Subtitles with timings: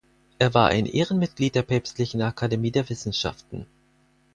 [0.39, 3.67] Er war ein Ehrenmitglied der Päpstlichen Akademie der Wissenschaften.